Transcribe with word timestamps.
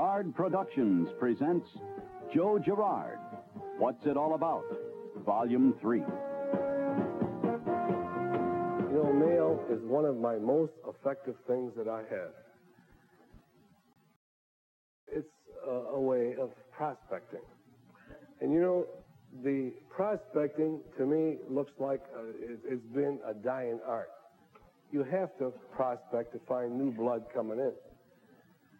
Girard 0.00 0.34
Productions 0.34 1.10
presents 1.18 1.68
Joe 2.32 2.58
Girard. 2.58 3.18
What's 3.76 4.06
It 4.06 4.16
All 4.16 4.34
About? 4.34 4.64
Volume 5.26 5.74
3. 5.78 5.98
You 5.98 6.06
know, 8.94 9.12
mail 9.12 9.62
is 9.70 9.82
one 9.82 10.06
of 10.06 10.16
my 10.16 10.38
most 10.38 10.72
effective 10.88 11.34
things 11.46 11.74
that 11.76 11.86
I 11.86 11.98
have. 11.98 12.32
It's 15.06 15.28
a, 15.68 15.70
a 15.70 16.00
way 16.00 16.34
of 16.40 16.48
prospecting. 16.72 17.44
And 18.40 18.54
you 18.54 18.62
know, 18.62 18.86
the 19.44 19.70
prospecting 19.94 20.80
to 20.96 21.04
me 21.04 21.36
looks 21.46 21.72
like 21.78 22.00
uh, 22.16 22.22
it, 22.40 22.58
it's 22.66 22.86
been 22.94 23.18
a 23.28 23.34
dying 23.34 23.80
art. 23.86 24.08
You 24.92 25.04
have 25.04 25.36
to 25.40 25.52
prospect 25.76 26.32
to 26.32 26.40
find 26.48 26.78
new 26.78 26.90
blood 26.90 27.24
coming 27.34 27.58
in. 27.58 27.72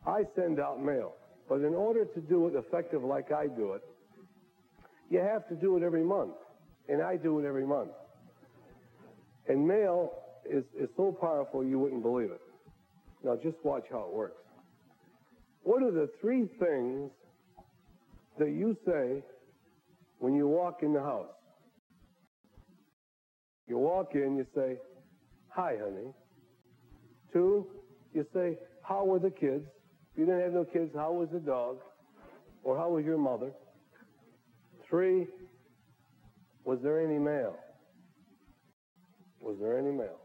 I 0.07 0.23
send 0.35 0.61
out 0.61 0.83
mail, 0.83 1.15
but 1.49 1.57
in 1.57 1.75
order 1.75 2.05
to 2.05 2.21
do 2.21 2.49
it 2.49 2.55
effective 2.55 3.03
like 3.03 3.33
I 3.33 3.47
do 3.47 3.75
it, 3.75 3.83
you 5.11 5.19
have 5.19 5.49
to 5.49 5.55
do 5.55 5.77
it 5.77 5.83
every 5.83 6.05
month, 6.05 6.35
and 6.89 7.03
I 7.03 7.17
do 7.17 7.39
it 7.41 7.47
every 7.47 7.67
month. 7.67 7.91
And 9.49 9.67
mail 9.67 10.13
is, 10.49 10.65
is 10.79 10.89
so 10.97 11.17
powerful 11.21 11.65
you 11.65 11.79
wouldn't 11.79 12.03
believe 12.03 12.31
it. 12.31 12.41
Now 13.25 13.37
just 13.43 13.57
watch 13.65 13.85
how 13.91 14.07
it 14.09 14.13
works. 14.13 14.43
What 15.63 15.83
are 15.83 15.91
the 15.91 16.09
three 16.21 16.47
things 16.59 17.11
that 18.39 18.51
you 18.51 18.77
say 18.87 19.23
when 20.19 20.35
you 20.35 20.47
walk 20.49 20.83
in 20.83 20.93
the 20.93 21.01
house? 21.01 21.27
You 23.67 23.79
walk 23.79 24.15
in, 24.15 24.37
you 24.37 24.47
say, 24.55 24.77
Hi, 25.49 25.77
honey. 25.81 26.13
Two, 27.33 27.67
you 28.15 28.27
say, 28.33 28.57
How 28.83 29.05
were 29.05 29.19
the 29.19 29.31
kids? 29.31 29.67
If 30.13 30.19
you 30.19 30.27
didn't 30.27 30.43
have 30.43 30.53
no 30.53 30.65
kids, 30.65 30.91
how 30.95 31.13
was 31.13 31.29
the 31.33 31.41
dog? 31.41 31.79
Or 32.63 32.77
how 32.77 32.91
was 32.91 33.05
your 33.05 33.19
mother? 33.19 33.53
Three, 34.89 35.27
was 36.65 36.79
there 36.83 37.01
any 37.05 37.19
mail? 37.19 37.57
Was 39.41 39.57
there 39.61 39.79
any 39.79 39.93
mail? 39.93 40.19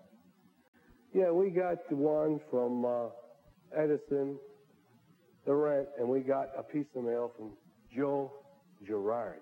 Yeah, 1.14 1.31
we 1.31 1.50
got 1.50 1.77
the 1.89 1.95
one 1.95 2.39
from 2.52 2.83
uh, 2.83 3.08
Edison, 3.77 4.38
the 5.45 5.53
rent, 5.53 5.88
and 5.97 6.09
we 6.09 6.20
got 6.20 6.47
a 6.58 6.64
piece 6.64 6.88
of 6.95 7.03
mail 7.03 7.31
from 7.38 7.52
Joe 7.95 8.33
Girard. 8.86 9.39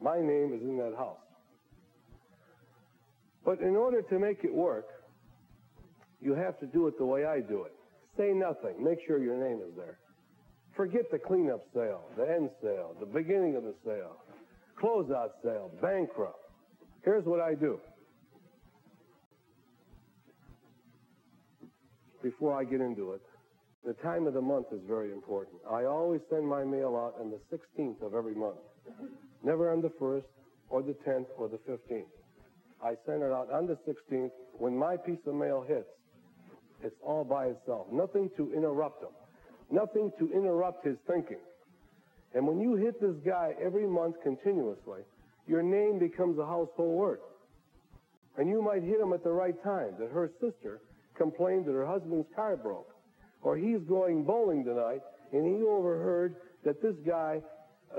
My 0.00 0.16
name 0.16 0.52
is 0.54 0.62
in 0.62 0.78
that 0.78 0.94
house. 0.96 1.18
But 3.44 3.60
in 3.60 3.76
order 3.76 4.00
to 4.00 4.18
make 4.18 4.44
it 4.44 4.54
work, 4.54 4.86
you 6.20 6.34
have 6.34 6.58
to 6.60 6.66
do 6.66 6.86
it 6.86 6.96
the 6.96 7.04
way 7.04 7.26
I 7.26 7.40
do 7.40 7.64
it. 7.64 7.73
Say 8.16 8.32
nothing. 8.32 8.82
Make 8.82 8.98
sure 9.06 9.18
your 9.18 9.36
name 9.36 9.60
is 9.66 9.74
there. 9.76 9.98
Forget 10.76 11.10
the 11.10 11.18
cleanup 11.18 11.62
sale, 11.72 12.02
the 12.16 12.28
end 12.28 12.50
sale, 12.62 12.96
the 12.98 13.06
beginning 13.06 13.56
of 13.56 13.62
the 13.62 13.74
sale, 13.84 14.16
closeout 14.80 15.30
sale, 15.42 15.70
bankrupt. 15.80 16.38
Here's 17.04 17.24
what 17.24 17.40
I 17.40 17.54
do. 17.54 17.78
Before 22.22 22.58
I 22.58 22.64
get 22.64 22.80
into 22.80 23.12
it, 23.12 23.22
the 23.84 23.92
time 23.94 24.26
of 24.26 24.34
the 24.34 24.40
month 24.40 24.66
is 24.72 24.80
very 24.88 25.12
important. 25.12 25.56
I 25.70 25.84
always 25.84 26.22
send 26.30 26.46
my 26.46 26.64
mail 26.64 26.96
out 26.96 27.20
on 27.20 27.30
the 27.30 27.38
16th 27.54 28.00
of 28.02 28.14
every 28.14 28.34
month, 28.34 28.56
never 29.42 29.70
on 29.70 29.82
the 29.82 29.90
1st 30.00 30.24
or 30.70 30.82
the 30.82 30.96
10th 31.06 31.26
or 31.36 31.48
the 31.48 31.58
15th. 31.70 32.06
I 32.82 32.94
send 33.06 33.22
it 33.22 33.30
out 33.30 33.52
on 33.52 33.66
the 33.66 33.76
16th. 33.86 34.30
When 34.58 34.76
my 34.76 34.96
piece 34.96 35.20
of 35.26 35.34
mail 35.34 35.64
hits, 35.66 35.88
it's 36.84 36.96
all 37.02 37.24
by 37.24 37.46
itself. 37.46 37.86
Nothing 37.90 38.30
to 38.36 38.52
interrupt 38.52 39.02
him. 39.02 39.10
Nothing 39.70 40.12
to 40.18 40.30
interrupt 40.32 40.86
his 40.86 40.96
thinking. 41.06 41.40
And 42.34 42.46
when 42.46 42.60
you 42.60 42.74
hit 42.74 43.00
this 43.00 43.16
guy 43.24 43.54
every 43.64 43.86
month 43.86 44.16
continuously, 44.22 45.00
your 45.46 45.62
name 45.62 45.98
becomes 45.98 46.38
a 46.38 46.44
household 46.44 46.98
word. 46.98 47.20
And 48.36 48.48
you 48.48 48.60
might 48.60 48.82
hit 48.82 49.00
him 49.00 49.12
at 49.12 49.22
the 49.22 49.30
right 49.30 49.54
time 49.62 49.94
that 49.98 50.10
her 50.10 50.30
sister 50.40 50.80
complained 51.16 51.66
that 51.66 51.72
her 51.72 51.86
husband's 51.86 52.26
car 52.34 52.56
broke. 52.56 52.90
Or 53.42 53.56
he's 53.56 53.80
going 53.88 54.24
bowling 54.24 54.64
tonight 54.64 55.00
and 55.32 55.56
he 55.56 55.62
overheard 55.64 56.36
that 56.64 56.82
this 56.82 56.94
guy, 57.06 57.40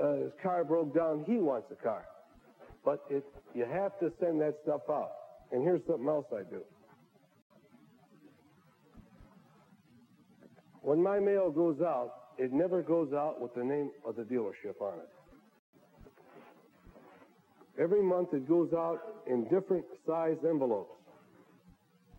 uh, 0.00 0.14
his 0.14 0.32
car 0.42 0.64
broke 0.64 0.94
down, 0.94 1.24
he 1.26 1.38
wants 1.38 1.68
a 1.70 1.82
car. 1.82 2.04
But 2.84 3.00
it, 3.10 3.24
you 3.54 3.64
have 3.64 3.98
to 4.00 4.12
send 4.20 4.40
that 4.42 4.54
stuff 4.62 4.82
out. 4.90 5.12
And 5.52 5.62
here's 5.62 5.80
something 5.86 6.08
else 6.08 6.26
I 6.32 6.42
do. 6.50 6.62
When 10.86 11.02
my 11.02 11.18
mail 11.18 11.50
goes 11.50 11.80
out, 11.80 12.12
it 12.38 12.52
never 12.52 12.80
goes 12.80 13.12
out 13.12 13.40
with 13.40 13.52
the 13.56 13.64
name 13.64 13.90
of 14.06 14.14
the 14.14 14.22
dealership 14.22 14.80
on 14.80 15.00
it. 15.00 15.08
Every 17.76 18.00
month 18.04 18.28
it 18.32 18.48
goes 18.48 18.72
out 18.72 19.00
in 19.26 19.48
different 19.48 19.84
sized 20.06 20.44
envelopes. 20.44 20.92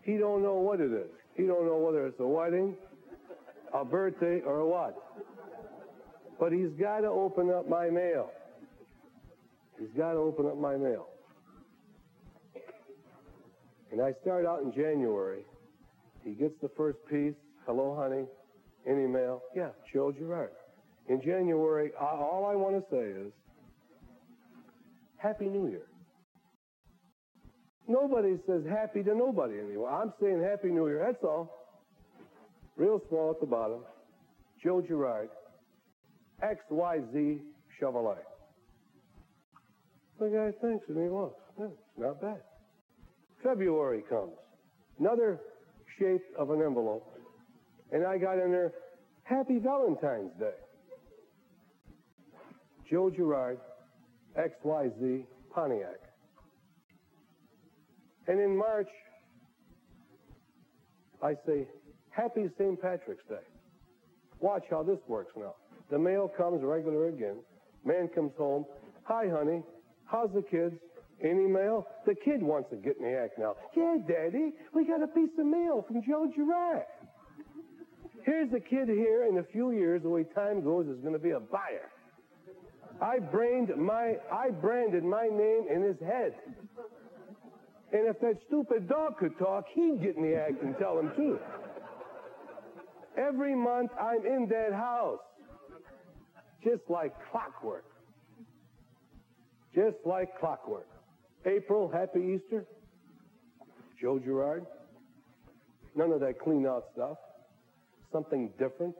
He 0.02 0.18
don't 0.18 0.42
know 0.42 0.56
what 0.56 0.80
it 0.80 0.92
is. 0.92 1.08
He 1.34 1.44
don't 1.44 1.64
know 1.64 1.78
whether 1.78 2.06
it's 2.06 2.20
a 2.20 2.26
wedding, 2.26 2.76
a 3.72 3.86
birthday, 3.86 4.42
or 4.44 4.66
what. 4.66 4.94
But 6.38 6.52
he's 6.52 6.78
got 6.78 7.00
to 7.00 7.08
open 7.08 7.50
up 7.50 7.70
my 7.70 7.88
mail. 7.88 8.30
He's 9.80 9.96
got 9.96 10.12
to 10.12 10.18
open 10.18 10.44
up 10.44 10.58
my 10.58 10.76
mail. 10.76 11.06
And 13.90 14.02
I 14.02 14.12
start 14.20 14.44
out 14.44 14.60
in 14.60 14.72
January. 14.74 15.46
He 16.22 16.32
gets 16.32 16.60
the 16.60 16.68
first 16.76 16.98
piece. 17.08 17.32
Hello, 17.64 17.96
honey. 17.98 18.26
Any 18.86 19.06
mail? 19.06 19.42
Yeah, 19.54 19.70
Joe 19.92 20.12
Girard. 20.12 20.50
In 21.08 21.20
January, 21.22 21.90
all 22.00 22.46
I 22.50 22.54
want 22.54 22.76
to 22.76 22.84
say 22.90 23.26
is, 23.26 23.32
Happy 25.16 25.46
New 25.46 25.68
Year. 25.68 25.86
Nobody 27.88 28.36
says 28.46 28.62
happy 28.68 29.02
to 29.02 29.14
nobody 29.14 29.58
anymore. 29.58 29.90
I'm 29.90 30.12
saying 30.20 30.42
Happy 30.42 30.68
New 30.68 30.86
Year, 30.86 31.02
that's 31.06 31.24
all. 31.24 31.50
Real 32.76 33.00
small 33.08 33.30
at 33.30 33.40
the 33.40 33.46
bottom. 33.46 33.80
Joe 34.62 34.82
Girard, 34.86 35.30
XYZ 36.42 37.40
Chevrolet. 37.80 38.18
The 40.20 40.28
guy 40.28 40.50
thinks 40.60 40.84
and 40.88 40.98
he 40.98 41.08
walks. 41.08 41.40
Yeah, 41.58 41.66
not 41.96 42.20
bad. 42.20 42.40
February 43.42 44.02
comes. 44.08 44.32
Another 44.98 45.40
shape 45.98 46.22
of 46.38 46.50
an 46.50 46.60
envelope. 46.60 47.17
And 47.92 48.06
I 48.06 48.18
got 48.18 48.38
in 48.38 48.50
there, 48.50 48.72
Happy 49.22 49.58
Valentine's 49.58 50.32
Day. 50.38 50.54
Joe 52.90 53.10
Girard, 53.10 53.58
XYZ 54.38 55.24
Pontiac. 55.54 56.00
And 58.26 58.40
in 58.40 58.56
March, 58.56 58.88
I 61.22 61.34
say, 61.46 61.66
Happy 62.10 62.48
St. 62.58 62.80
Patrick's 62.80 63.24
Day. 63.28 63.36
Watch 64.40 64.64
how 64.70 64.82
this 64.82 64.98
works 65.08 65.32
now. 65.36 65.54
The 65.90 65.98
mail 65.98 66.30
comes 66.36 66.62
regular 66.62 67.08
again. 67.08 67.36
Man 67.84 68.08
comes 68.14 68.32
home. 68.36 68.64
Hi, 69.04 69.28
honey. 69.28 69.62
How's 70.04 70.30
the 70.34 70.42
kids? 70.42 70.74
Any 71.22 71.46
mail? 71.46 71.86
The 72.06 72.14
kid 72.14 72.42
wants 72.42 72.70
to 72.70 72.76
get 72.76 72.96
in 72.98 73.04
the 73.04 73.18
act 73.18 73.38
now. 73.38 73.56
Yeah, 73.76 73.96
Daddy, 74.06 74.52
we 74.74 74.86
got 74.86 75.02
a 75.02 75.08
piece 75.08 75.30
of 75.38 75.46
mail 75.46 75.84
from 75.86 76.02
Joe 76.06 76.30
Girard. 76.34 76.84
Here's 78.28 78.50
the 78.50 78.60
kid 78.60 78.88
here 78.88 79.24
in 79.24 79.38
a 79.38 79.42
few 79.42 79.70
years, 79.70 80.02
the 80.02 80.10
way 80.10 80.22
time 80.22 80.62
goes, 80.62 80.86
is 80.86 81.00
going 81.00 81.14
to 81.14 81.18
be 81.18 81.30
a 81.30 81.40
buyer. 81.40 81.88
I 83.00 83.20
branded 83.20 83.78
my, 83.78 84.16
I 84.30 84.50
branded 84.50 85.02
my 85.02 85.28
name 85.28 85.64
in 85.74 85.82
his 85.82 85.98
head. 86.00 86.34
And 87.90 88.06
if 88.06 88.20
that 88.20 88.34
stupid 88.46 88.86
dog 88.86 89.16
could 89.16 89.38
talk, 89.38 89.64
he'd 89.72 90.02
get 90.02 90.16
in 90.16 90.22
the 90.30 90.36
act 90.36 90.62
and 90.62 90.76
tell 90.76 90.98
him 90.98 91.10
too. 91.16 91.38
Every 93.16 93.56
month 93.56 93.92
I'm 93.98 94.26
in 94.26 94.46
that 94.50 94.76
house. 94.76 95.20
Just 96.62 96.82
like 96.90 97.14
clockwork. 97.32 97.86
Just 99.74 99.96
like 100.04 100.38
clockwork. 100.38 100.88
April, 101.46 101.90
happy 101.90 102.36
Easter. 102.36 102.66
Joe 103.98 104.18
Girard. 104.18 104.66
None 105.96 106.12
of 106.12 106.20
that 106.20 106.38
clean 106.38 106.66
out 106.66 106.84
stuff. 106.92 107.16
Something 108.12 108.50
different. 108.58 108.94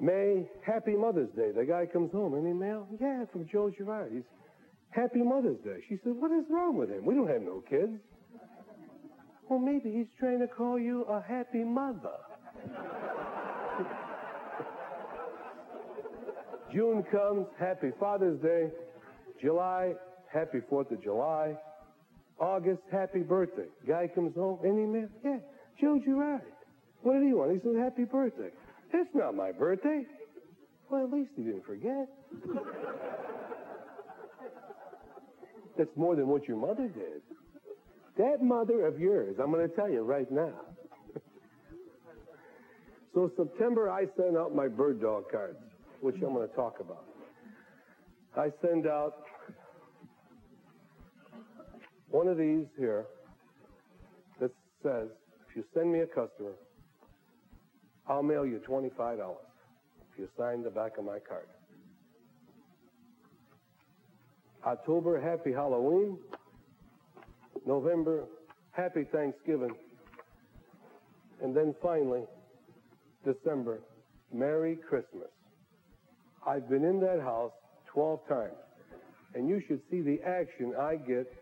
May, 0.00 0.48
happy 0.64 0.96
Mother's 0.96 1.28
Day. 1.36 1.50
The 1.54 1.64
guy 1.64 1.86
comes 1.86 2.10
home. 2.12 2.34
Any 2.34 2.54
mail? 2.54 2.86
Yeah, 3.00 3.24
from 3.32 3.46
Joe 3.50 3.70
Girard. 3.76 4.12
He's 4.12 4.22
happy 4.90 5.20
Mother's 5.22 5.58
Day. 5.64 5.84
She 5.88 5.98
said, 6.02 6.14
what 6.16 6.30
is 6.30 6.44
wrong 6.48 6.76
with 6.76 6.90
him? 6.90 7.04
We 7.04 7.14
don't 7.14 7.28
have 7.28 7.42
no 7.42 7.62
kids. 7.68 8.00
Well, 9.48 9.58
maybe 9.58 9.90
he's 9.92 10.06
trying 10.18 10.38
to 10.40 10.46
call 10.46 10.78
you 10.78 11.02
a 11.02 11.20
happy 11.20 11.64
mother. 11.64 12.16
June 16.72 17.02
comes, 17.10 17.46
happy 17.58 17.90
Father's 17.98 18.40
Day. 18.40 18.70
July, 19.42 19.94
happy 20.32 20.58
4th 20.70 20.92
of 20.92 21.02
July. 21.02 21.56
August, 22.38 22.80
happy 22.90 23.20
birthday. 23.20 23.66
Guy 23.86 24.08
comes 24.14 24.34
home, 24.34 24.60
any 24.64 24.86
mail? 24.86 25.08
Yeah, 25.24 25.38
Joe 25.80 25.98
Girard. 26.04 26.42
What 27.02 27.14
did 27.14 27.26
he 27.26 27.32
want? 27.32 27.52
He 27.52 27.58
said, 27.62 27.76
happy 27.80 28.04
birthday. 28.04 28.50
It's 28.92 29.10
not 29.14 29.34
my 29.34 29.52
birthday. 29.52 30.04
Well, 30.90 31.04
at 31.04 31.12
least 31.12 31.30
he 31.36 31.42
didn't 31.42 31.64
forget. 31.64 32.08
That's 35.78 35.96
more 35.96 36.16
than 36.16 36.28
what 36.28 36.46
your 36.46 36.56
mother 36.58 36.88
did. 36.88 37.22
That 38.18 38.42
mother 38.42 38.86
of 38.86 38.98
yours, 38.98 39.36
I'm 39.42 39.50
going 39.50 39.66
to 39.66 39.74
tell 39.74 39.88
you 39.88 40.02
right 40.02 40.30
now. 40.30 40.52
so 43.14 43.30
September, 43.36 43.90
I 43.90 44.04
send 44.16 44.36
out 44.36 44.54
my 44.54 44.68
bird 44.68 45.00
dog 45.00 45.30
cards, 45.30 45.56
which 46.00 46.16
I'm 46.16 46.34
going 46.34 46.46
to 46.46 46.54
talk 46.54 46.80
about. 46.80 47.04
I 48.36 48.50
send 48.60 48.86
out 48.86 49.14
one 52.10 52.26
of 52.26 52.36
these 52.36 52.66
here 52.76 53.06
that 54.40 54.50
says, 54.82 55.08
if 55.48 55.56
you 55.56 55.64
send 55.72 55.92
me 55.92 56.00
a 56.00 56.06
customer, 56.06 56.52
I'll 58.10 58.24
mail 58.24 58.44
you 58.44 58.60
$25 58.68 58.90
if 59.20 60.18
you 60.18 60.28
sign 60.36 60.64
the 60.64 60.70
back 60.70 60.98
of 60.98 61.04
my 61.04 61.20
card. 61.20 61.46
October, 64.66 65.20
happy 65.20 65.52
Halloween. 65.52 66.18
November, 67.64 68.24
happy 68.72 69.04
Thanksgiving. 69.12 69.76
And 71.40 71.56
then 71.56 71.72
finally, 71.80 72.22
December, 73.24 73.80
Merry 74.32 74.76
Christmas. 74.88 75.30
I've 76.44 76.68
been 76.68 76.84
in 76.84 76.98
that 77.00 77.20
house 77.20 77.52
12 77.92 78.26
times, 78.28 78.52
and 79.36 79.48
you 79.48 79.62
should 79.68 79.80
see 79.88 80.00
the 80.00 80.18
action 80.26 80.74
I 80.76 80.96
get 80.96 81.32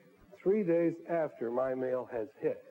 three 0.43 0.65
days 0.65 0.93
after 1.09 1.51
my 1.51 1.75
mail 1.75 2.07
has 2.13 2.29
hit. 2.43 2.63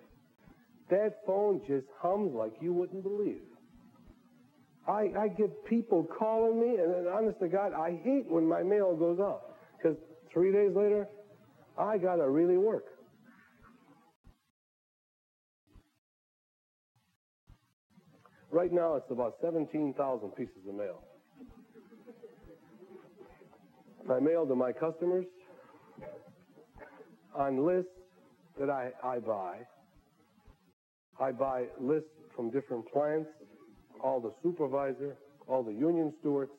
That 0.91 1.17
phone 1.25 1.61
just 1.67 1.87
hums 1.99 2.35
like 2.35 2.53
you 2.61 2.73
wouldn't 2.73 3.01
believe. 3.01 3.41
I, 4.87 5.11
I 5.19 5.27
get 5.27 5.65
people 5.65 6.07
calling 6.17 6.59
me, 6.61 6.81
and, 6.81 6.93
and 6.95 7.07
honest 7.07 7.39
to 7.39 7.47
God, 7.49 7.73
I 7.73 7.99
hate 8.03 8.25
when 8.29 8.47
my 8.47 8.63
mail 8.63 8.95
goes 8.95 9.19
off 9.19 9.41
because 9.77 9.97
three 10.33 10.51
days 10.51 10.71
later, 10.75 11.07
I 11.77 11.97
got 11.97 12.15
to 12.15 12.29
really 12.29 12.57
work. 12.57 12.85
Right 18.49 18.71
now, 18.71 18.95
it's 18.95 19.11
about 19.11 19.33
17,000 19.41 20.29
pieces 20.31 20.55
of 20.67 20.73
mail. 20.73 21.03
I 24.09 24.19
mail 24.21 24.47
to 24.47 24.55
my 24.55 24.71
customers 24.71 25.25
on 27.37 27.65
lists 27.65 27.91
that 28.57 28.69
I, 28.69 28.91
I 29.03 29.19
buy. 29.19 29.57
I 31.19 31.31
buy 31.33 31.65
lists 31.79 32.09
from 32.35 32.51
different 32.51 32.85
plants, 32.91 33.29
all 34.03 34.19
the 34.19 34.31
supervisor, 34.43 35.17
all 35.47 35.63
the 35.63 35.73
union 35.73 36.13
stewards, 36.19 36.51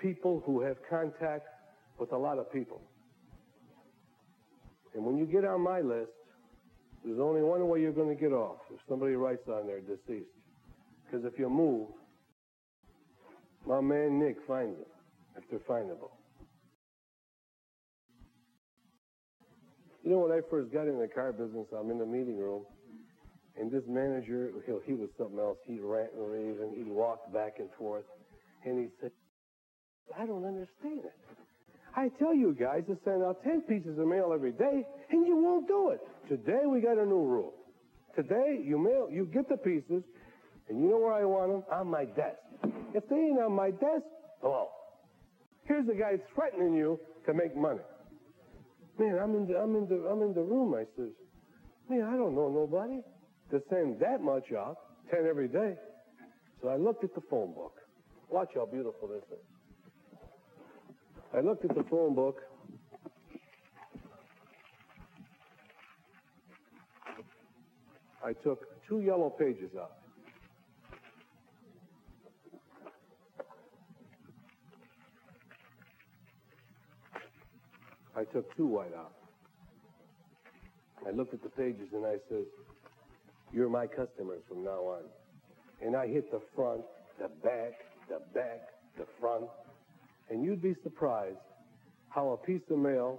people 0.00 0.42
who 0.44 0.60
have 0.60 0.76
contact 0.88 1.46
with 1.98 2.12
a 2.12 2.16
lot 2.16 2.38
of 2.38 2.52
people. 2.52 2.80
And 4.94 5.04
when 5.04 5.16
you 5.16 5.26
get 5.26 5.44
on 5.44 5.60
my 5.60 5.80
list, 5.80 6.10
there's 7.04 7.20
only 7.20 7.42
one 7.42 7.66
way 7.68 7.80
you're 7.80 7.92
going 7.92 8.14
to 8.14 8.20
get 8.20 8.32
off 8.32 8.58
if 8.72 8.80
somebody 8.88 9.14
writes 9.14 9.46
on 9.48 9.66
there 9.66 9.80
deceased. 9.80 10.30
Because 11.04 11.24
if 11.24 11.38
you 11.38 11.48
move, 11.48 11.88
my 13.66 13.80
man 13.80 14.18
Nick 14.18 14.36
finds 14.46 14.76
them 14.76 14.86
if 15.36 15.44
they're 15.50 15.60
findable. 15.60 16.10
You 20.02 20.12
know, 20.12 20.18
when 20.18 20.32
I 20.32 20.40
first 20.48 20.72
got 20.72 20.86
in 20.86 20.98
the 20.98 21.08
car 21.08 21.32
business, 21.32 21.66
I'm 21.76 21.90
in 21.90 21.98
the 21.98 22.06
meeting 22.06 22.38
room, 22.38 22.62
and 23.58 23.70
this 23.70 23.82
manager, 23.88 24.52
he 24.84 24.92
was 24.92 25.08
something 25.16 25.38
else. 25.38 25.56
He'd 25.66 25.80
rant 25.80 26.10
and 26.16 26.30
rave, 26.30 26.60
and 26.60 26.76
he'd 26.76 26.88
walk 26.88 27.32
back 27.32 27.54
and 27.58 27.68
forth, 27.78 28.04
and 28.64 28.78
he 28.78 28.88
said, 29.00 29.10
I 30.18 30.26
don't 30.26 30.44
understand 30.44 31.00
it. 31.04 31.14
I 31.96 32.10
tell 32.18 32.34
you 32.34 32.54
guys 32.54 32.82
to 32.88 32.98
send 33.04 33.22
out 33.22 33.42
10 33.42 33.62
pieces 33.62 33.98
of 33.98 34.06
mail 34.06 34.32
every 34.34 34.52
day, 34.52 34.86
and 35.10 35.26
you 35.26 35.36
won't 35.36 35.66
do 35.66 35.90
it. 35.90 36.00
Today, 36.28 36.66
we 36.66 36.80
got 36.80 36.98
a 36.98 37.06
new 37.06 37.24
rule. 37.24 37.54
Today, 38.14 38.60
you 38.62 38.78
mail, 38.78 39.08
you 39.10 39.26
get 39.32 39.48
the 39.48 39.56
pieces, 39.56 40.02
and 40.68 40.80
you 40.80 40.90
know 40.90 40.98
where 40.98 41.14
I 41.14 41.24
want 41.24 41.52
them? 41.52 41.62
On 41.72 41.88
my 41.88 42.04
desk. 42.04 42.36
If 42.94 43.08
they 43.08 43.16
ain't 43.16 43.40
on 43.40 43.52
my 43.52 43.70
desk, 43.70 44.04
blow. 44.42 44.68
Here's 45.64 45.88
a 45.88 45.94
guy 45.94 46.18
threatening 46.34 46.74
you 46.74 47.00
to 47.26 47.34
make 47.34 47.56
money. 47.56 47.80
Man, 48.98 49.18
I'm 49.22 49.34
in 49.34 49.46
the 49.46 49.58
I'm 49.58 49.76
in 49.76 49.86
the 49.88 50.08
I'm 50.08 50.22
in 50.22 50.32
the 50.32 50.40
room. 50.40 50.74
I 50.74 50.84
says, 50.96 51.12
man, 51.90 52.02
I 52.02 52.16
don't 52.16 52.34
know 52.34 52.48
nobody 52.48 53.02
to 53.50 53.62
send 53.70 54.00
that 54.00 54.20
much 54.20 54.52
out, 54.52 54.76
ten 55.10 55.26
every 55.28 55.48
day. 55.48 55.74
So 56.62 56.68
I 56.68 56.76
looked 56.76 57.04
at 57.04 57.14
the 57.14 57.20
phone 57.30 57.52
book. 57.54 57.74
Watch 58.30 58.50
how 58.54 58.66
beautiful 58.66 59.08
this 59.08 59.22
is. 59.30 60.18
I 61.36 61.40
looked 61.40 61.64
at 61.64 61.76
the 61.76 61.84
phone 61.84 62.14
book. 62.14 62.40
I 68.24 68.32
took 68.32 68.64
two 68.88 69.00
yellow 69.00 69.30
pages 69.30 69.70
out. 69.78 69.92
I 78.16 78.24
took 78.24 78.56
two 78.56 78.66
white 78.66 78.94
out. 78.96 79.12
I 81.06 81.10
looked 81.10 81.34
at 81.34 81.42
the 81.42 81.50
pages 81.50 81.88
and 81.92 82.04
I 82.04 82.16
says, 82.28 82.46
you're 83.56 83.70
my 83.70 83.86
customers 83.86 84.42
from 84.46 84.62
now 84.62 84.80
on. 84.80 85.04
And 85.80 85.96
I 85.96 86.06
hit 86.06 86.30
the 86.30 86.42
front, 86.54 86.82
the 87.18 87.28
back, 87.42 87.72
the 88.06 88.20
back, 88.34 88.60
the 88.98 89.06
front. 89.18 89.46
And 90.28 90.44
you'd 90.44 90.60
be 90.60 90.74
surprised 90.82 91.38
how 92.10 92.32
a 92.32 92.46
piece 92.46 92.60
of 92.70 92.78
mail 92.78 93.18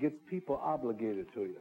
gets 0.00 0.16
people 0.28 0.60
obligated 0.60 1.26
to 1.34 1.42
you. 1.42 1.60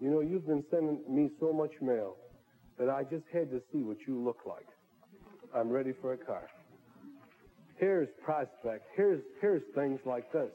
You 0.00 0.10
know, 0.10 0.20
you've 0.20 0.46
been 0.46 0.64
sending 0.68 1.00
me 1.08 1.30
so 1.38 1.52
much 1.52 1.70
mail 1.80 2.16
that 2.78 2.90
I 2.90 3.04
just 3.04 3.24
had 3.32 3.48
to 3.50 3.60
see 3.72 3.82
what 3.82 3.98
you 4.06 4.22
look 4.22 4.40
like. 4.46 4.66
I'm 5.54 5.70
ready 5.70 5.92
for 6.02 6.12
a 6.14 6.18
car. 6.18 6.48
Here's 7.78 8.08
prospect. 8.24 8.84
Here's, 8.96 9.22
here's 9.40 9.62
things 9.76 10.00
like 10.04 10.30
this. 10.32 10.50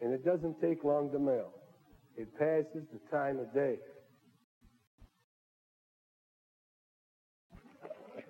And 0.00 0.12
it 0.12 0.24
doesn't 0.24 0.60
take 0.60 0.84
long 0.84 1.10
to 1.10 1.18
mail. 1.18 1.50
It 2.16 2.28
passes 2.38 2.86
the 2.92 3.00
time 3.10 3.40
of 3.40 3.52
day. 3.52 3.76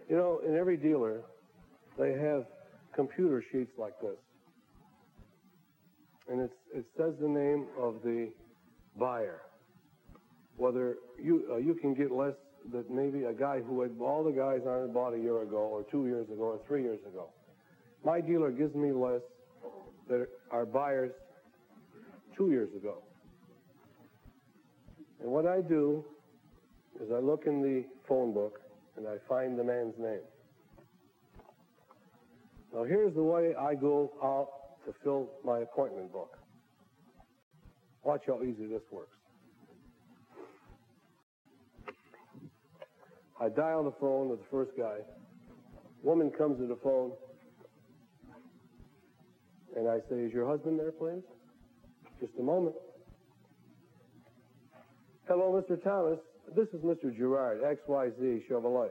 You 0.09 0.17
know, 0.17 0.41
in 0.47 0.57
every 0.57 0.77
dealer, 0.77 1.23
they 1.99 2.13
have 2.13 2.45
computer 2.95 3.43
sheets 3.51 3.73
like 3.79 3.99
this. 4.01 4.19
And 6.29 6.41
it's, 6.41 6.55
it 6.75 6.85
says 6.97 7.15
the 7.21 7.29
name 7.29 7.67
of 7.79 7.97
the 8.03 8.31
buyer. 8.99 9.43
Whether 10.57 10.97
you, 11.23 11.45
uh, 11.53 11.57
you 11.57 11.75
can 11.75 11.95
get 11.95 12.11
less 12.11 12.35
that 12.73 12.91
maybe 12.91 13.25
a 13.25 13.33
guy 13.33 13.61
who 13.61 13.83
had 13.83 13.91
all 14.01 14.25
the 14.25 14.31
guys 14.31 14.61
on 14.67 14.85
it 14.85 14.95
bought 14.95 15.13
a 15.13 15.19
year 15.19 15.43
ago 15.43 15.57
or 15.57 15.85
two 15.91 16.07
years 16.07 16.29
ago 16.31 16.43
or 16.43 16.61
three 16.67 16.83
years 16.83 17.01
ago. 17.07 17.29
My 18.05 18.21
dealer 18.21 18.51
gives 18.51 18.75
me 18.75 18.93
less 18.93 19.21
that 20.09 20.27
are 20.51 20.65
buyers 20.65 21.13
two 22.37 22.51
years 22.51 22.69
ago. 22.75 23.03
And 25.21 25.31
what 25.31 25.47
I 25.47 25.61
do 25.61 26.05
is 27.03 27.11
I 27.11 27.19
look 27.19 27.45
in 27.47 27.63
the 27.63 27.85
phone 28.09 28.33
book 28.33 28.61
and 28.97 29.07
I 29.07 29.17
find 29.29 29.59
the 29.59 29.65
man's 29.65 29.95
name. 29.99 30.21
Now 32.73 32.85
here's 32.85 33.15
the 33.15 33.23
way 33.23 33.55
I 33.55 33.75
go 33.75 34.13
out 34.23 34.49
to 34.87 34.95
fill 35.03 35.31
my 35.45 35.61
appointment 35.61 36.13
book. 36.13 36.37
Watch 38.03 38.23
how 38.27 38.43
easy 38.43 38.67
this 38.67 38.83
works. 38.91 39.17
I 43.41 43.49
dial 43.49 43.85
the 43.85 43.95
phone 44.01 44.29
with 44.29 44.41
the 44.41 44.47
first 44.51 44.73
guy. 44.77 44.99
Woman 46.03 46.31
comes 46.31 46.59
to 46.59 46.67
the 46.67 46.79
phone. 46.83 47.13
And 49.77 49.89
I 49.89 49.99
say, 50.09 50.17
Is 50.17 50.33
your 50.33 50.47
husband 50.47 50.79
there, 50.79 50.93
please? 50.93 51.23
Just 52.21 52.33
a 52.39 52.43
moment. 52.43 52.77
Hello, 55.27 55.61
Mr. 55.61 55.83
Thomas. 55.83 56.19
This 56.53 56.69
is 56.69 56.81
Mr. 56.83 57.17
Girard, 57.17 57.63
XYZ 57.63 58.43
Chevrolet. 58.49 58.91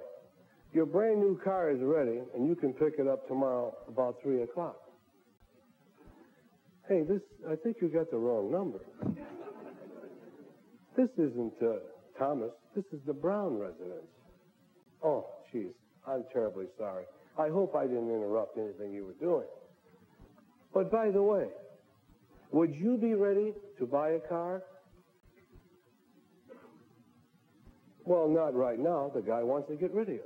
Your 0.74 0.86
brand 0.86 1.20
new 1.20 1.40
car 1.44 1.72
is 1.72 1.80
ready, 1.82 2.20
and 2.36 2.48
you 2.48 2.56
can 2.56 2.74
pick 2.74 2.96
it 2.98 3.08
up 3.08 3.28
tomorrow 3.28 3.76
about 3.88 4.16
3 4.24 4.42
o'clock. 4.42 4.78
Hey, 6.90 7.04
this, 7.08 7.22
I 7.50 7.56
think 7.56 7.78
you 7.82 7.88
got 7.88 8.10
the 8.12 8.18
wrong 8.18 8.52
number. 8.52 8.80
This 10.98 11.10
isn't 11.18 11.54
uh, 11.62 11.76
Thomas. 12.20 12.52
This 12.76 12.86
is 12.92 13.00
the 13.06 13.14
Brown 13.14 13.58
residence. 13.58 14.10
Oh, 15.04 15.26
jeez. 15.54 15.72
I'm 16.08 16.24
terribly 16.34 16.66
sorry. 16.78 17.06
I 17.40 17.50
hope 17.50 17.76
I 17.76 17.84
didn't 17.84 18.10
interrupt 18.10 18.58
anything 18.58 18.92
you 18.94 19.06
were 19.06 19.26
doing. 19.26 19.48
But 20.74 20.92
by 20.92 21.12
the 21.12 21.22
way, 21.22 21.46
would 22.52 22.74
you 22.76 22.98
be 22.98 23.14
ready 23.14 23.54
to 23.80 23.86
buy 23.86 24.12
a 24.12 24.20
car? 24.20 24.64
Well, 28.06 28.28
not 28.28 28.54
right 28.54 28.80
now. 28.80 29.12
The 29.14 29.22
guy 29.22 29.44
wants 29.44 29.70
to 29.70 29.76
get 29.76 29.94
rid 29.94 30.10
of 30.10 30.16
you. 30.16 30.24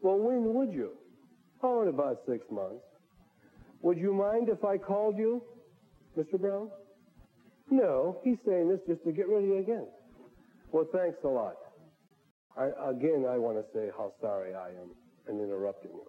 Well, 0.00 0.18
when 0.18 0.54
would 0.54 0.72
you? 0.72 0.90
Oh, 1.62 1.82
in 1.82 1.88
about 1.88 2.18
six 2.28 2.44
months. 2.50 2.82
Would 3.82 3.98
you 3.98 4.12
mind 4.12 4.48
if 4.48 4.64
I 4.64 4.76
called 4.78 5.16
you, 5.16 5.42
Mr. 6.18 6.40
Brown? 6.40 6.70
No, 7.70 8.20
he's 8.24 8.38
saying 8.46 8.68
this 8.68 8.80
just 8.86 9.04
to 9.04 9.12
get 9.12 9.28
rid 9.28 9.44
of 9.44 9.48
you 9.48 9.58
again. 9.58 9.86
Well, 10.72 10.86
thanks 10.92 11.18
a 11.24 11.28
lot. 11.28 11.54
I, 12.56 12.66
again, 12.90 13.24
I 13.28 13.38
want 13.38 13.58
to 13.58 13.64
say 13.72 13.88
how 13.96 14.12
sorry 14.20 14.54
I 14.54 14.68
am 14.68 14.90
in 15.28 15.42
interrupting 15.42 15.92
you. 15.92 16.06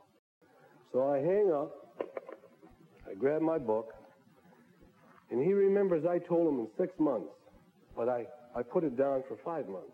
So 0.91 1.09
I 1.09 1.17
hang 1.17 1.51
up, 1.53 2.05
I 3.09 3.13
grab 3.15 3.41
my 3.41 3.57
book, 3.57 3.93
and 5.31 5.43
he 5.43 5.53
remembers 5.53 6.05
I 6.05 6.19
told 6.19 6.53
him 6.53 6.59
in 6.59 6.67
six 6.77 6.93
months, 6.99 7.31
but 7.95 8.09
I, 8.09 8.25
I 8.55 8.61
put 8.61 8.83
it 8.83 8.97
down 8.97 9.23
for 9.27 9.37
five 9.43 9.67
months. 9.67 9.93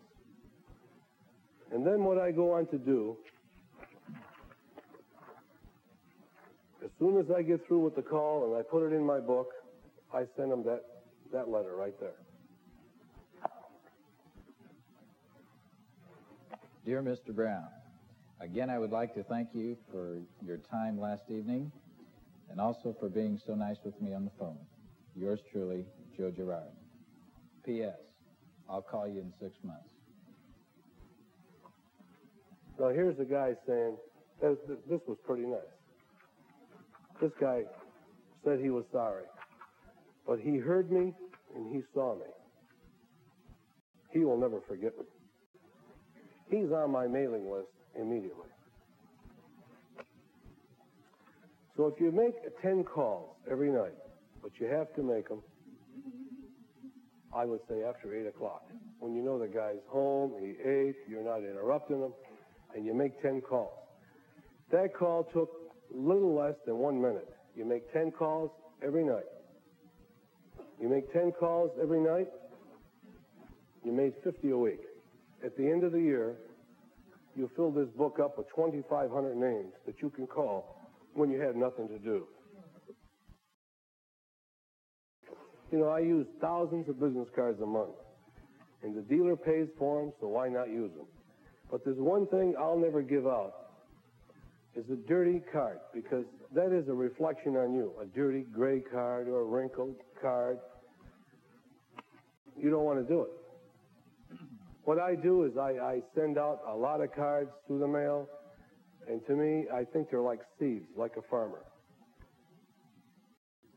And 1.72 1.86
then 1.86 2.04
what 2.04 2.18
I 2.18 2.32
go 2.32 2.52
on 2.52 2.66
to 2.68 2.78
do, 2.78 3.16
as 6.84 6.90
soon 6.98 7.18
as 7.18 7.26
I 7.30 7.42
get 7.42 7.66
through 7.66 7.80
with 7.80 7.94
the 7.94 8.02
call 8.02 8.44
and 8.46 8.56
I 8.56 8.62
put 8.62 8.86
it 8.86 8.94
in 8.94 9.04
my 9.04 9.20
book, 9.20 9.48
I 10.12 10.24
send 10.36 10.52
him 10.52 10.64
that, 10.64 10.82
that 11.32 11.48
letter 11.48 11.76
right 11.76 11.94
there. 12.00 12.16
Dear 16.84 17.02
Mr. 17.02 17.34
Brown, 17.34 17.68
again, 18.40 18.70
I 18.70 18.78
would 18.78 18.90
like 18.90 19.14
to 19.14 19.22
thank 19.22 19.50
you 19.52 19.76
for 19.92 20.18
your 20.44 20.56
time 20.56 20.98
last 20.98 21.22
evening 21.28 21.70
and 22.50 22.60
also 22.60 22.96
for 22.98 23.08
being 23.08 23.38
so 23.46 23.54
nice 23.54 23.76
with 23.84 24.00
me 24.00 24.12
on 24.12 24.24
the 24.24 24.30
phone. 24.38 24.58
Yours 25.14 25.40
truly, 25.52 25.84
Joe 26.16 26.30
Girard. 26.30 26.72
P.S. 27.64 27.94
I'll 28.68 28.82
call 28.82 29.06
you 29.06 29.20
in 29.20 29.32
six 29.38 29.54
months. 29.62 29.89
Now, 32.80 32.88
here's 32.88 33.18
a 33.18 33.26
guy 33.26 33.52
saying, 33.66 33.96
this, 34.40 34.56
this 34.88 35.00
was 35.06 35.18
pretty 35.26 35.42
nice. 35.42 35.60
This 37.20 37.30
guy 37.38 37.60
said 38.42 38.58
he 38.58 38.70
was 38.70 38.84
sorry, 38.90 39.24
but 40.26 40.40
he 40.40 40.56
heard 40.56 40.90
me 40.90 41.12
and 41.54 41.76
he 41.76 41.82
saw 41.92 42.14
me. 42.14 42.24
He 44.14 44.20
will 44.20 44.40
never 44.40 44.62
forget 44.66 44.92
me. 44.96 45.04
He's 46.48 46.72
on 46.72 46.90
my 46.90 47.06
mailing 47.06 47.50
list 47.50 47.68
immediately. 48.00 48.48
So 51.76 51.86
if 51.86 52.00
you 52.00 52.10
make 52.10 52.34
10 52.62 52.84
calls 52.84 53.36
every 53.50 53.70
night, 53.70 53.92
but 54.42 54.52
you 54.58 54.68
have 54.68 54.94
to 54.94 55.02
make 55.02 55.28
them, 55.28 55.42
I 57.36 57.44
would 57.44 57.60
say 57.68 57.82
after 57.82 58.18
8 58.18 58.28
o'clock. 58.28 58.62
When 59.00 59.14
you 59.14 59.22
know 59.22 59.38
the 59.38 59.48
guy's 59.48 59.84
home, 59.88 60.32
he 60.40 60.56
ate, 60.66 60.96
you're 61.06 61.22
not 61.22 61.40
interrupting 61.40 62.00
him, 62.00 62.12
and 62.74 62.84
you 62.84 62.94
make 62.94 63.20
10 63.22 63.40
calls. 63.42 63.78
That 64.70 64.94
call 64.98 65.24
took 65.32 65.50
little 65.92 66.34
less 66.34 66.54
than 66.66 66.78
one 66.78 67.00
minute. 67.00 67.28
You 67.56 67.64
make 67.64 67.92
10 67.92 68.12
calls 68.12 68.50
every 68.84 69.04
night. 69.04 69.24
You 70.80 70.88
make 70.88 71.12
10 71.12 71.32
calls 71.32 71.70
every 71.82 72.00
night, 72.00 72.28
you 73.84 73.92
made 73.92 74.14
50 74.24 74.50
a 74.50 74.56
week. 74.56 74.80
At 75.44 75.56
the 75.56 75.64
end 75.64 75.84
of 75.84 75.92
the 75.92 76.00
year, 76.00 76.36
you 77.36 77.50
fill 77.54 77.70
this 77.70 77.88
book 77.96 78.18
up 78.22 78.38
with 78.38 78.46
2,500 78.56 79.36
names 79.36 79.72
that 79.86 79.96
you 80.00 80.10
can 80.10 80.26
call 80.26 80.76
when 81.14 81.30
you 81.30 81.40
have 81.40 81.54
nothing 81.54 81.88
to 81.88 81.98
do. 81.98 82.26
You 85.70 85.78
know, 85.78 85.88
I 85.88 86.00
use 86.00 86.26
thousands 86.40 86.88
of 86.88 86.98
business 86.98 87.28
cards 87.34 87.60
a 87.60 87.66
month, 87.66 87.94
and 88.82 88.96
the 88.96 89.02
dealer 89.02 89.36
pays 89.36 89.68
for 89.78 90.00
them, 90.00 90.12
so 90.20 90.28
why 90.28 90.48
not 90.48 90.68
use 90.68 90.90
them? 90.96 91.06
But 91.70 91.84
there's 91.84 91.98
one 91.98 92.26
thing 92.26 92.54
I'll 92.58 92.78
never 92.78 93.02
give 93.02 93.26
out 93.26 93.54
is 94.74 94.84
a 94.90 94.96
dirty 95.08 95.40
card 95.52 95.78
because 95.94 96.24
that 96.54 96.72
is 96.72 96.88
a 96.88 96.94
reflection 96.94 97.56
on 97.56 97.74
you. 97.74 97.92
A 98.00 98.06
dirty 98.06 98.44
gray 98.52 98.80
card 98.80 99.28
or 99.28 99.40
a 99.40 99.44
wrinkled 99.44 99.96
card. 100.20 100.58
You 102.60 102.70
don't 102.70 102.84
want 102.84 102.98
to 102.98 103.12
do 103.12 103.22
it. 103.22 103.30
What 104.84 104.98
I 104.98 105.14
do 105.14 105.44
is 105.44 105.52
I, 105.56 105.78
I 105.78 106.02
send 106.14 106.38
out 106.38 106.60
a 106.66 106.74
lot 106.74 107.00
of 107.00 107.14
cards 107.14 107.50
through 107.66 107.78
the 107.80 107.86
mail, 107.86 108.28
and 109.08 109.24
to 109.26 109.34
me, 109.34 109.66
I 109.72 109.84
think 109.84 110.10
they're 110.10 110.20
like 110.20 110.40
seeds, 110.58 110.86
like 110.96 111.12
a 111.16 111.22
farmer. 111.30 111.62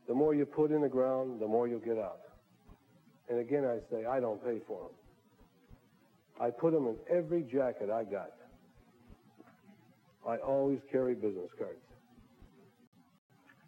The 0.08 0.14
more 0.14 0.34
you 0.34 0.44
put 0.44 0.70
in 0.70 0.80
the 0.80 0.88
ground, 0.88 1.40
the 1.40 1.46
more 1.46 1.68
you'll 1.68 1.80
get 1.80 1.98
out. 1.98 2.20
And 3.28 3.38
again, 3.38 3.64
I 3.64 3.78
say, 3.92 4.04
I 4.06 4.20
don't 4.20 4.42
pay 4.44 4.58
for 4.66 4.82
them. 4.82 4.90
I 6.40 6.50
put 6.50 6.72
them 6.72 6.86
in 6.86 6.96
every 7.14 7.42
jacket 7.42 7.90
I 7.90 8.04
got. 8.04 8.30
I 10.26 10.36
always 10.38 10.78
carry 10.90 11.14
business 11.14 11.50
cards. 11.58 11.78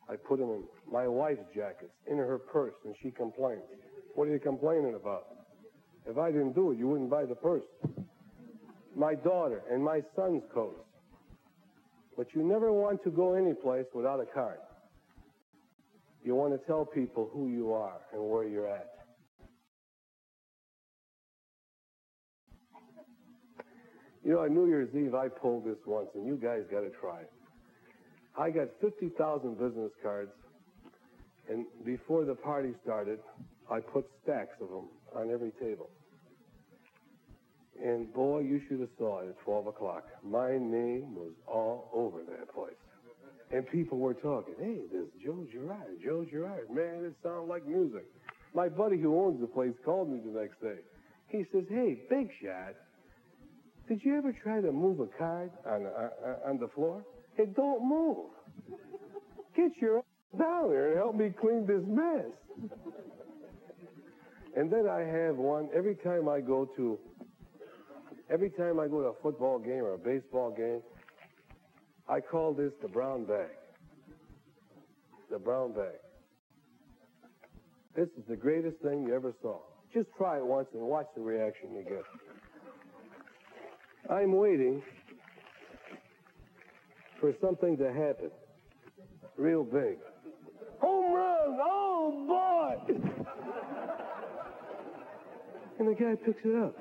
I 0.09 0.17
put 0.17 0.39
them 0.39 0.51
in 0.51 0.63
my 0.91 1.07
wife's 1.07 1.43
jackets, 1.55 1.93
in 2.11 2.17
her 2.17 2.39
purse, 2.39 2.75
and 2.85 2.95
she 3.03 3.11
complains. 3.11 3.63
What 4.15 4.29
are 4.29 4.33
you 4.33 4.39
complaining 4.39 4.95
about? 4.95 5.27
If 6.07 6.19
I 6.19 6.31
didn't 6.31 6.55
do 6.55 6.71
it, 6.71 6.79
you 6.79 6.89
wouldn't 6.89 7.11
buy 7.11 7.25
the 7.25 7.35
purse. 7.35 7.65
My 8.95 9.15
daughter 9.15 9.63
and 9.71 9.83
my 9.83 10.01
son's 10.15 10.43
coats. 10.55 10.81
But 12.17 12.29
you 12.35 12.43
never 12.43 12.73
want 12.73 13.03
to 13.05 13.11
go 13.11 13.35
any 13.35 13.53
place 13.53 13.85
without 13.93 14.21
a 14.21 14.27
card. 14.27 14.59
You 16.25 16.35
want 16.35 16.59
to 16.59 16.67
tell 16.67 16.85
people 16.85 17.29
who 17.33 17.49
you 17.49 17.73
are 17.73 18.01
and 18.13 18.23
where 18.23 18.45
you're 18.45 18.69
at. 18.69 18.96
You 24.27 24.33
know, 24.33 24.41
on 24.41 24.53
New 24.53 24.67
Year's 24.67 24.93
Eve, 24.93 25.15
I 25.15 25.29
pulled 25.29 25.65
this 25.65 25.79
once, 25.87 26.09
and 26.17 26.27
you 26.27 26.35
guys 26.35 26.63
got 26.69 26.81
to 26.81 26.91
try 27.01 27.21
it. 27.21 27.33
I 28.37 28.51
got 28.51 28.67
50,000 28.81 29.55
business 29.57 29.93
cards, 30.03 30.33
and 31.49 31.65
before 31.85 32.25
the 32.25 32.35
party 32.35 32.73
started, 32.83 33.21
I 33.71 33.79
put 33.79 34.05
stacks 34.25 34.57
of 34.61 34.69
them 34.69 34.89
on 35.15 35.31
every 35.31 35.53
table. 35.63 35.91
And 37.81 38.13
boy, 38.13 38.41
you 38.41 38.61
should 38.69 38.81
have 38.81 38.89
saw 38.99 39.21
it 39.21 39.29
at 39.29 39.39
12 39.45 39.69
o'clock. 39.69 40.03
My 40.25 40.59
name 40.59 41.15
was 41.15 41.31
all 41.47 41.89
over 41.95 42.25
that 42.25 42.53
place. 42.53 42.75
And 43.53 43.65
people 43.69 43.99
were 43.99 44.15
talking, 44.15 44.55
hey, 44.59 44.81
this 44.91 45.07
Joe 45.25 45.47
Girard, 45.53 46.01
Joe 46.05 46.27
Girard. 46.29 46.69
Man, 46.69 47.05
it 47.05 47.15
sounds 47.23 47.49
like 47.49 47.65
music. 47.65 48.07
My 48.57 48.69
buddy 48.69 49.01
who 49.01 49.17
owns 49.21 49.41
the 49.41 49.47
place 49.47 49.75
called 49.85 50.11
me 50.11 50.19
the 50.19 50.37
next 50.37 50.61
day. 50.61 50.81
He 51.29 51.45
says, 51.53 51.63
hey, 51.69 52.01
Big 52.11 52.29
Shot, 52.43 52.75
did 53.89 54.01
you 54.03 54.17
ever 54.17 54.33
try 54.43 54.61
to 54.61 54.73
move 54.73 55.01
a 55.01 55.07
card 55.19 55.51
on, 55.67 55.87
uh, 55.87 56.49
on 56.49 56.59
the 56.59 56.69
floor? 56.69 57.05
It 57.39 57.55
don't 57.55 57.89
move. 57.89 58.31
Get 59.57 59.73
your 59.81 60.03
down 60.39 60.71
there 60.71 60.89
and 60.89 60.97
help 60.97 61.15
me 61.15 61.33
clean 61.41 61.67
this 61.67 61.83
mess. 61.87 62.71
and 64.57 64.71
then 64.71 64.89
I 64.89 65.01
have 65.01 65.37
one 65.37 65.69
every 65.75 65.95
time 65.97 66.29
I 66.29 66.41
go 66.41 66.69
to 66.77 66.99
every 68.31 68.51
time 68.51 68.81
I 68.81 68.89
go 68.89 69.03
to 69.03 69.09
a 69.09 69.23
football 69.23 69.59
game 69.59 69.85
or 69.85 69.95
a 69.95 69.99
baseball 69.99 70.51
game, 70.51 70.83
I 72.09 72.21
call 72.21 72.55
this 72.55 72.73
the 72.83 72.89
brown 72.89 73.25
bag. 73.25 73.51
The 75.31 75.39
brown 75.39 75.73
bag. 75.73 75.99
This 77.97 78.09
is 78.19 78.25
the 78.29 78.37
greatest 78.37 78.77
thing 78.83 79.05
you 79.07 79.15
ever 79.15 79.33
saw. 79.43 79.59
Just 79.95 80.09
try 80.19 80.39
it 80.39 80.45
once 80.45 80.69
and 80.75 80.83
watch 80.83 81.07
the 81.15 81.23
reaction 81.23 81.75
you 81.75 81.83
get. 81.83 82.05
I'm 84.11 84.37
waiting 84.37 84.83
for 87.21 87.35
something 87.41 87.77
to 87.79 87.93
happen 87.93 88.31
real 89.37 89.65
big. 89.65 89.99
Home 90.81 91.13
run! 91.13 91.59
Oh 91.63 92.25
boy! 92.27 92.95
and 95.79 95.89
the 95.89 95.95
guy 95.95 96.15
picks 96.25 96.45
it 96.45 96.55
up. 96.57 96.75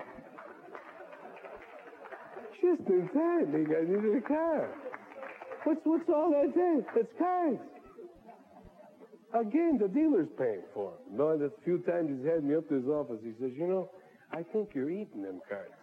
Just 2.61 2.89
in 2.89 3.09
time, 3.09 3.51
the 3.51 3.69
guy 3.69 3.79
into 3.81 4.13
the 4.13 4.21
car. 4.27 4.69
What's 5.63 5.81
what's 5.83 6.09
all 6.09 6.31
that 6.31 6.53
thing? 6.53 6.85
It's 6.95 7.13
cars. 7.17 7.57
Again, 9.33 9.77
the 9.81 9.87
dealer's 9.89 10.29
paying 10.37 10.63
for 10.73 10.91
them. 10.91 11.17
No, 11.17 11.37
the 11.37 11.51
few 11.65 11.79
times 11.79 12.09
he's 12.17 12.25
had 12.25 12.43
me 12.43 12.55
up 12.55 12.69
to 12.69 12.75
his 12.75 12.85
office, 12.85 13.19
he 13.21 13.31
says, 13.41 13.51
you 13.57 13.67
know, 13.67 13.89
I 14.31 14.43
think 14.43 14.69
you're 14.73 14.89
eating 14.89 15.23
them 15.23 15.41
cards. 15.49 15.73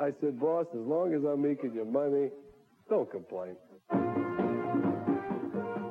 I 0.00 0.10
said, 0.20 0.40
boss, 0.40 0.66
as 0.72 0.86
long 0.86 1.14
as 1.14 1.22
I'm 1.24 1.42
making 1.42 1.72
you 1.74 1.84
money, 1.84 2.30
don't 2.88 3.10
complain. 3.10 3.56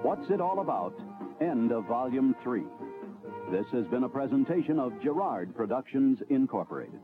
What's 0.01 0.29
It 0.29 0.41
All 0.41 0.59
About? 0.59 0.93
End 1.41 1.71
of 1.71 1.85
Volume 1.85 2.35
3. 2.43 2.63
This 3.51 3.65
has 3.71 3.85
been 3.87 4.03
a 4.03 4.09
presentation 4.09 4.79
of 4.79 4.91
Girard 5.01 5.55
Productions, 5.55 6.19
Incorporated. 6.29 6.99